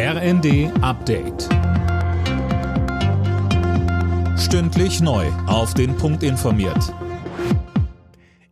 RND 0.00 0.70
Update. 0.80 1.48
Stündlich 4.38 5.00
neu. 5.00 5.26
Auf 5.48 5.74
den 5.74 5.96
Punkt 5.96 6.22
informiert. 6.22 6.94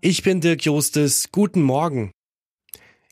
Ich 0.01 0.25
bin 0.25 0.41
Dirk 0.41 0.65
Jostes. 0.65 1.29
Guten 1.31 1.63
Morgen. 1.63 2.11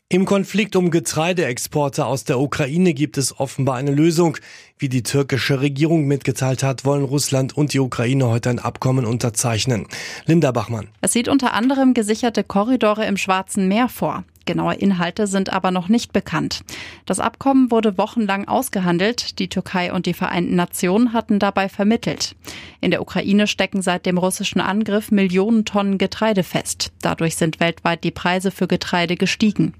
Im 0.09 0.25
Konflikt 0.25 0.75
um 0.75 0.91
Getreideexporte 0.91 2.05
aus 2.05 2.25
der 2.25 2.37
Ukraine 2.41 2.93
gibt 2.93 3.17
es 3.17 3.39
offenbar 3.39 3.77
eine 3.77 3.91
Lösung. 3.91 4.35
Wie 4.77 4.89
die 4.89 5.03
türkische 5.03 5.61
Regierung 5.61 6.05
mitgeteilt 6.05 6.61
hat, 6.61 6.83
wollen 6.83 7.05
Russland 7.05 7.55
und 7.55 7.71
die 7.71 7.79
Ukraine 7.79 8.27
heute 8.27 8.49
ein 8.49 8.59
Abkommen 8.59 9.05
unterzeichnen. 9.05 9.87
Linda 10.25 10.51
Bachmann. 10.51 10.89
Es 10.99 11.13
sieht 11.13 11.29
unter 11.29 11.53
anderem 11.53 11.93
gesicherte 11.93 12.43
Korridore 12.43 13.05
im 13.05 13.15
Schwarzen 13.15 13.69
Meer 13.69 13.87
vor. 13.87 14.25
Genaue 14.45 14.75
Inhalte 14.75 15.27
sind 15.27 15.51
aber 15.51 15.71
noch 15.71 15.89
nicht 15.89 16.13
bekannt. 16.13 16.61
Das 17.05 17.19
Abkommen 17.19 17.71
wurde 17.71 17.97
wochenlang 17.97 18.47
ausgehandelt. 18.47 19.39
Die 19.39 19.49
Türkei 19.49 19.91
und 19.91 20.05
die 20.05 20.13
Vereinten 20.13 20.55
Nationen 20.55 21.13
hatten 21.13 21.39
dabei 21.39 21.69
vermittelt. 21.69 22.35
In 22.81 22.91
der 22.91 23.01
Ukraine 23.01 23.47
stecken 23.47 23.81
seit 23.81 24.05
dem 24.05 24.17
russischen 24.17 24.61
Angriff 24.61 25.11
Millionen 25.11 25.65
Tonnen 25.65 25.97
Getreide 25.97 26.43
fest. 26.43 26.91
Dadurch 27.01 27.35
sind 27.35 27.59
weltweit 27.59 28.03
die 28.03 28.11
Preise 28.11 28.51
für 28.51 28.67
Getreide 28.67 29.15
gestiegen. 29.15 29.73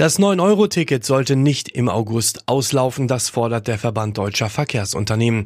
Das 0.00 0.18
9-Euro-Ticket 0.18 1.04
sollte 1.04 1.36
nicht 1.36 1.68
im 1.68 1.90
August 1.90 2.48
auslaufen, 2.48 3.06
das 3.06 3.28
fordert 3.28 3.68
der 3.68 3.76
Verband 3.76 4.16
deutscher 4.16 4.48
Verkehrsunternehmen. 4.48 5.44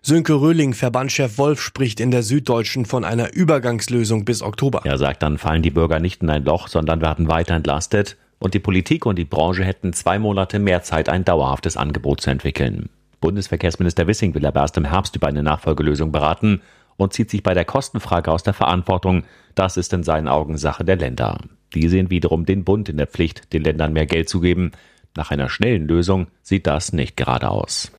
Sönke 0.00 0.34
Röhling, 0.34 0.74
Verbandchef 0.74 1.38
Wolf, 1.38 1.60
spricht 1.60 1.98
in 1.98 2.12
der 2.12 2.22
Süddeutschen 2.22 2.86
von 2.86 3.04
einer 3.04 3.34
Übergangslösung 3.34 4.24
bis 4.24 4.42
Oktober. 4.42 4.82
Er 4.84 4.98
sagt, 4.98 5.24
dann 5.24 5.38
fallen 5.38 5.62
die 5.62 5.72
Bürger 5.72 5.98
nicht 5.98 6.22
in 6.22 6.30
ein 6.30 6.44
Loch, 6.44 6.68
sondern 6.68 7.00
werden 7.00 7.26
weiter 7.26 7.56
entlastet 7.56 8.16
und 8.38 8.54
die 8.54 8.60
Politik 8.60 9.06
und 9.06 9.16
die 9.18 9.24
Branche 9.24 9.64
hätten 9.64 9.92
zwei 9.92 10.20
Monate 10.20 10.60
mehr 10.60 10.84
Zeit, 10.84 11.08
ein 11.08 11.24
dauerhaftes 11.24 11.76
Angebot 11.76 12.20
zu 12.20 12.30
entwickeln. 12.30 12.88
Bundesverkehrsminister 13.20 14.06
Wissing 14.06 14.36
will 14.36 14.46
aber 14.46 14.60
erst 14.60 14.76
im 14.76 14.84
Herbst 14.84 15.16
über 15.16 15.26
eine 15.26 15.42
Nachfolgelösung 15.42 16.12
beraten 16.12 16.62
und 16.96 17.12
zieht 17.12 17.28
sich 17.28 17.42
bei 17.42 17.54
der 17.54 17.64
Kostenfrage 17.64 18.30
aus 18.30 18.44
der 18.44 18.54
Verantwortung. 18.54 19.24
Das 19.56 19.76
ist 19.76 19.92
in 19.92 20.04
seinen 20.04 20.28
Augen 20.28 20.58
Sache 20.58 20.84
der 20.84 20.94
Länder. 20.94 21.40
Die 21.74 21.88
sehen 21.88 22.10
wiederum 22.10 22.46
den 22.46 22.64
Bund 22.64 22.88
in 22.88 22.96
der 22.96 23.06
Pflicht, 23.06 23.52
den 23.52 23.62
Ländern 23.62 23.92
mehr 23.92 24.06
Geld 24.06 24.28
zu 24.28 24.40
geben. 24.40 24.72
Nach 25.16 25.30
einer 25.30 25.48
schnellen 25.48 25.86
Lösung 25.86 26.26
sieht 26.42 26.66
das 26.66 26.92
nicht 26.92 27.16
gerade 27.16 27.50
aus. 27.50 27.92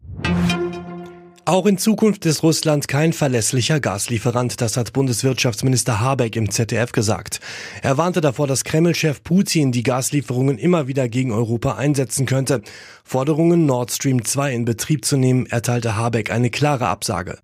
Auch 1.48 1.66
in 1.66 1.78
Zukunft 1.78 2.26
ist 2.26 2.44
Russland 2.44 2.90
kein 2.90 3.14
verlässlicher 3.14 3.80
Gaslieferant, 3.80 4.60
das 4.60 4.76
hat 4.76 4.92
Bundeswirtschaftsminister 4.92 6.02
Habeck 6.02 6.36
im 6.36 6.52
ZDF 6.52 6.92
gesagt. 6.92 7.40
Er 7.82 7.98
warnte 7.98 8.20
davor, 8.20 8.48
dass 8.48 8.66
Kreml-Chef 8.66 9.24
Putin 9.24 9.72
die 9.72 9.84
Gaslieferungen 9.84 10.58
immer 10.58 10.90
wieder 10.90 11.08
gegen 11.08 11.32
Europa 11.32 11.76
einsetzen 11.76 12.26
könnte. 12.26 12.64
Forderungen, 13.06 13.66
Nord 13.66 13.92
Stream 13.92 14.26
2 14.26 14.54
in 14.54 14.66
Betrieb 14.66 15.06
zu 15.06 15.16
nehmen, 15.16 15.46
erteilte 15.46 15.96
Habeck 15.96 16.32
eine 16.32 16.50
klare 16.50 16.90
Absage. 16.90 17.40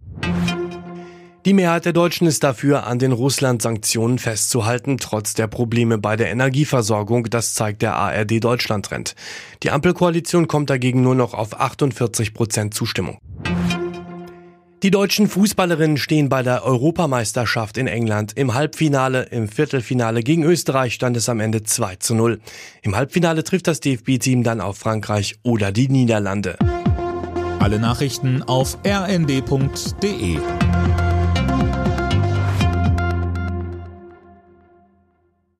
Die 1.46 1.54
Mehrheit 1.54 1.84
der 1.84 1.92
Deutschen 1.92 2.26
ist 2.26 2.42
dafür, 2.46 2.88
an 2.88 3.00
den 3.00 3.12
Russland-Sanktionen 3.12 4.18
festzuhalten, 4.18 4.98
trotz 4.98 5.34
der 5.34 5.48
Probleme 5.48 5.98
bei 5.98 6.16
der 6.16 6.32
Energieversorgung. 6.32 7.26
Das 7.30 7.54
zeigt 7.54 7.82
der 7.82 7.98
ARD 7.98 8.42
Deutschland-Trend. 8.42 9.14
Die 9.62 9.70
Ampelkoalition 9.70 10.48
kommt 10.48 10.70
dagegen 10.70 11.02
nur 11.02 11.16
noch 11.16 11.34
auf 11.34 11.60
48 11.60 12.34
Prozent 12.34 12.74
Zustimmung. 12.74 13.18
Die 14.84 14.92
deutschen 14.92 15.28
Fußballerinnen 15.28 15.98
stehen 15.98 16.30
bei 16.30 16.44
der 16.44 16.64
Europameisterschaft 16.64 17.78
in 17.78 17.88
England 17.88 18.32
im 18.38 18.54
Halbfinale. 18.54 19.24
Im 19.24 19.50
Viertelfinale 19.50 20.24
gegen 20.24 20.44
Österreich 20.44 20.94
stand 20.94 21.18
es 21.18 21.28
am 21.28 21.42
Ende 21.42 21.64
2 21.64 21.98
zu 21.98 22.16
0. 22.16 22.40
Im 22.84 22.96
Halbfinale 22.96 23.44
trifft 23.44 23.68
das 23.68 23.82
DFB-Team 23.82 24.44
dann 24.44 24.62
auf 24.62 24.78
Frankreich 24.78 25.36
oder 25.44 25.74
die 25.74 25.90
Niederlande. 25.90 26.58
Alle 27.60 27.80
Nachrichten 27.80 28.44
auf 28.44 28.78
rnd.de 28.86 30.38